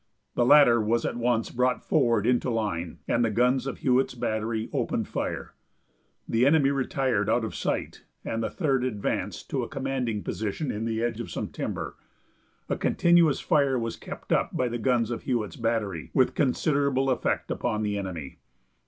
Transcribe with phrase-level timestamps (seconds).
[0.33, 4.67] The latter was at once brought forward into line and the guns of Hewitt's Battery
[4.73, 5.53] opened fire.
[6.27, 10.85] The enemy retired out of sight, and the Third advanced to a commanding position in
[10.85, 11.97] the edge of some timber.
[12.67, 17.51] A continuous fire was kept up by the guns of Hewitt's Battery, with considerable effect
[17.51, 18.39] upon the enemy.